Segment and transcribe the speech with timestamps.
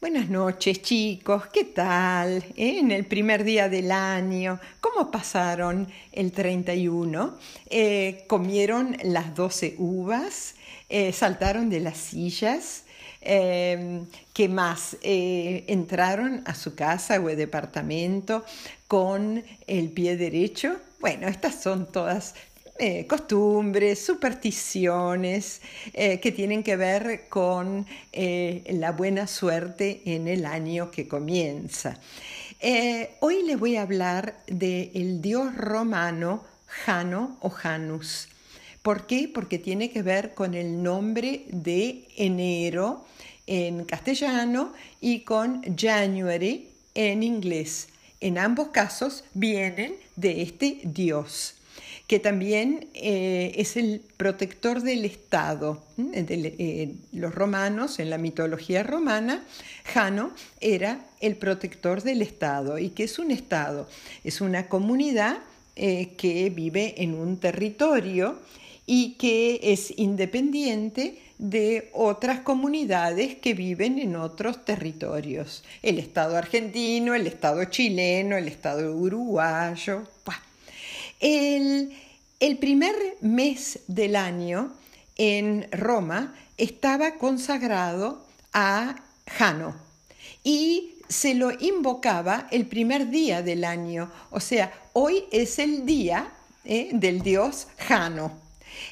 [0.00, 2.38] Buenas noches chicos, ¿qué tal?
[2.56, 2.78] ¿Eh?
[2.78, 7.36] En el primer día del año, ¿cómo pasaron el 31?
[7.68, 10.54] Eh, ¿Comieron las 12 uvas?
[10.88, 12.84] Eh, ¿Saltaron de las sillas?
[13.20, 14.96] ¿Qué más?
[15.02, 18.42] ¿Entraron a su casa o departamento
[18.88, 20.78] con el pie derecho?
[21.00, 22.34] Bueno, estas son todas
[22.82, 25.60] eh, costumbres, supersticiones
[25.92, 32.00] eh, que tienen que ver con eh, la buena suerte en el año que comienza.
[33.20, 38.28] hoy les voy a hablar del dios romano Jano o Janus.
[38.80, 39.28] ¿Por qué?
[39.28, 43.04] Porque tiene que ver con el nombre de enero
[43.46, 47.88] en castellano y con January en inglés.
[48.20, 51.59] En ambos casos vienen de este dios
[52.10, 55.80] que también eh, es el protector del Estado.
[55.96, 59.44] Eh, los romanos, en la mitología romana,
[59.84, 62.80] Jano era el protector del Estado.
[62.80, 63.88] ¿Y qué es un Estado?
[64.24, 65.38] Es una comunidad
[65.76, 68.40] eh, que vive en un territorio
[68.86, 75.62] y que es independiente de otras comunidades que viven en otros territorios.
[75.80, 80.02] El Estado argentino, el Estado chileno, el Estado uruguayo.
[81.20, 81.92] El,
[82.58, 84.72] primer mes del año
[85.16, 88.96] en Roma estaba consagrado a
[89.26, 89.76] Jano
[90.42, 96.32] y se lo invocaba el primer día del año, o sea, hoy es el día
[96.64, 98.38] eh, del dios Jano.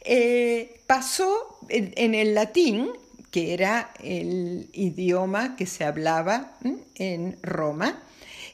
[0.00, 2.88] Eh, pasó en, el latín,
[3.30, 6.56] que era el idioma que se hablaba
[6.94, 8.02] en Roma,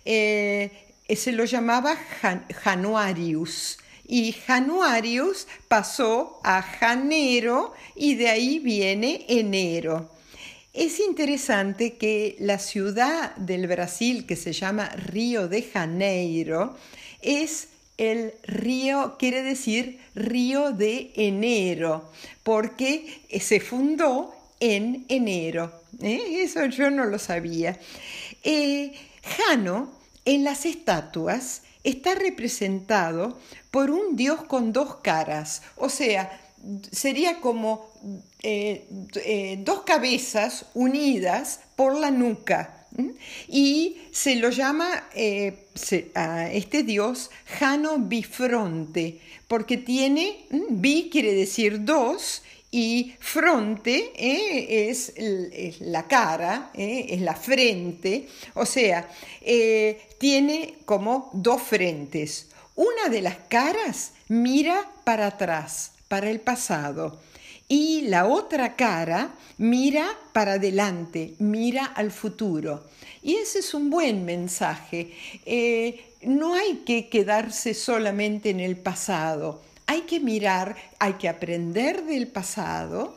[0.05, 1.97] eh, se lo llamaba
[2.63, 3.79] Januarius.
[4.07, 10.11] Y Januarius pasó a Janero y de ahí viene enero.
[10.73, 16.77] Es interesante que la ciudad del Brasil que se llama Río de Janeiro
[17.23, 17.69] es
[17.99, 22.11] el río, quiere decir río de enero,
[22.43, 25.83] porque se fundó en enero.
[26.03, 26.43] ¿eh?
[26.43, 27.79] Eso yo no lo sabía.
[28.43, 28.93] Eh,
[29.23, 33.39] Jano en las estatuas está representado
[33.71, 36.41] por un dios con dos caras, o sea,
[36.91, 37.91] sería como
[38.43, 38.87] eh,
[39.25, 42.77] eh, dos cabezas unidas por la nuca.
[43.49, 45.69] Y se lo llama eh,
[46.15, 55.13] a este dios Jano Bifronte, porque tiene, bi quiere decir dos, y fronte eh, es,
[55.81, 59.09] la cara, eh, es la frente, o sea,
[59.41, 62.49] eh, tiene como dos frentes.
[62.77, 67.21] Una de las caras mira para atrás, para el pasado,
[67.67, 72.85] y la otra cara mira para adelante, mira al futuro.
[73.23, 75.13] Y ese es un buen mensaje.
[76.23, 82.29] no hay que quedarse solamente en el pasado hay que mirar, hay que aprender del
[82.29, 83.17] pasado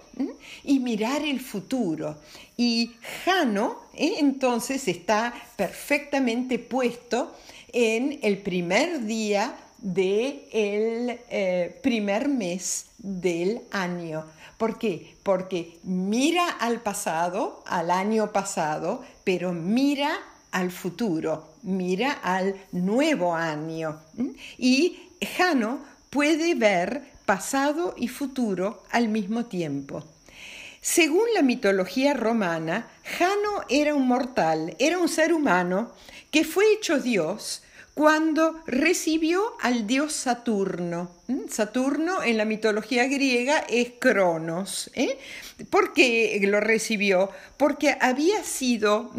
[0.64, 2.18] y mirar el futuro.
[2.58, 4.16] Y Jano ¿eh?
[4.18, 7.36] entonces está perfectamente puesto
[7.72, 14.26] en el primer día del eh, primer mes del año.
[14.58, 15.16] ¿Por qué?
[15.22, 20.12] Porque mira al pasado, al año pasado, pero mira
[20.50, 24.00] al futuro, mira al nuevo año.
[24.58, 24.98] Y
[25.38, 30.04] Jano puede ver pasado y futuro al mismo tiempo.
[30.80, 32.88] Según la mitología romana,
[33.18, 35.92] Jano era un mortal, era un ser humano
[36.30, 41.12] que fue hecho Dios cuando recibió al dios Saturno.
[41.28, 41.48] ¿Mm?
[41.50, 44.90] Saturno en la mitología griega es Cronos.
[44.96, 45.18] ¿eh?
[45.70, 47.30] ¿Por qué lo recibió?
[47.58, 49.12] Porque había sido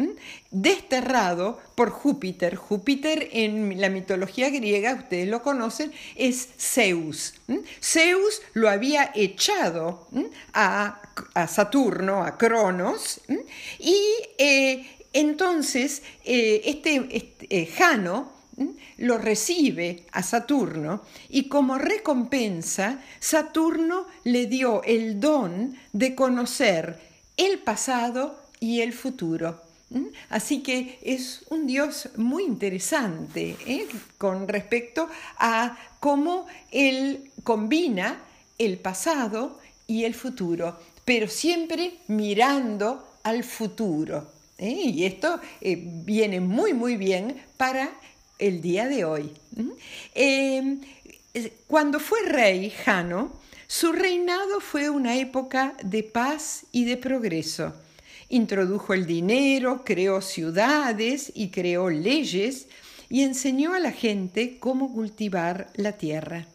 [0.51, 2.55] desterrado por Júpiter.
[2.55, 7.35] Júpiter en la mitología griega, ustedes lo conocen, es Zeus.
[7.81, 10.07] Zeus lo había echado
[10.53, 11.01] a,
[11.47, 13.21] Saturno, a Cronos,
[13.79, 13.97] y
[14.37, 18.35] eh, entonces eh, este, este Jano,
[18.97, 26.99] lo recibe a Saturno y como recompensa Saturno le dio el don de conocer
[27.37, 29.61] el pasado y el futuro.
[30.29, 33.87] Así que es un Dios muy interesante ¿eh?
[34.17, 35.07] con respecto
[35.37, 38.19] a cómo Él combina
[38.57, 44.31] el pasado y el futuro, pero siempre mirando al futuro.
[44.57, 44.71] ¿eh?
[44.71, 47.91] Y esto eh, viene muy, muy bien para
[48.39, 49.31] el día de hoy.
[50.13, 50.81] Em,
[51.67, 53.33] cuando fue rey Jano,
[53.67, 57.73] su reinado fue una época de paz y de progreso.
[58.27, 62.67] introdujo el dinero, creó ciudades y creó leyes
[63.07, 66.47] y enseñó a la gente cómo cultivar la tierra.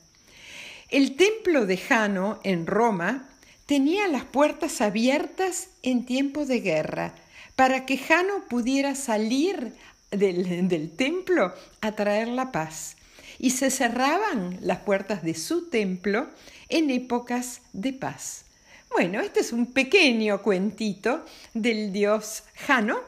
[0.89, 3.29] El templo de Jano en Roma
[3.67, 7.15] tenía las puertas abiertas en tiempo de guerra
[7.55, 9.73] para que Jano pudiera salir
[10.11, 12.97] del, templo a traer la paz
[13.39, 16.29] y se cerraban las puertas de su templo
[16.69, 18.45] en épocas de paz.
[18.91, 21.25] Bueno, este es un pequeño cuentito
[21.55, 22.99] del dios Jano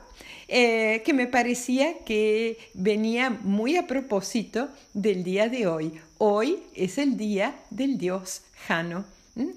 [0.49, 5.99] eh, que me parecía que venía muy a propósito del día de hoy.
[6.19, 9.05] Hoy es el día del dios Jano,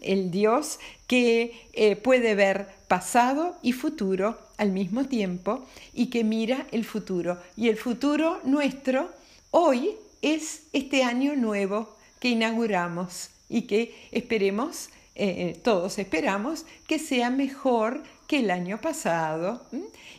[0.02, 6.68] el dios que eh, puede ver pasado y futuro al mismo tiempo y que mira
[6.72, 7.40] el futuro.
[7.56, 9.10] Y el futuro nuestro
[9.52, 9.92] hoy
[10.22, 18.04] es este año nuevo que inauguramos y que esperemos eh, todos esperamos que sea mejor
[18.28, 19.62] que el año pasado.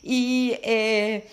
[0.03, 1.29] Y eh,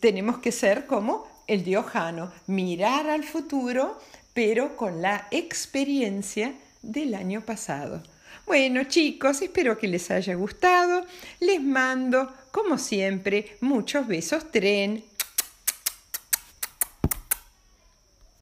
[0.00, 3.98] tenemos que ser como el diojano, mirar al futuro,
[4.34, 8.02] pero con la experiencia del año pasado.
[8.44, 11.04] Bueno chicos, espero que les haya gustado.
[11.40, 15.02] Les mando, como siempre, muchos besos tren.